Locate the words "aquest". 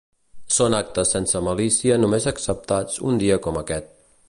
3.63-3.95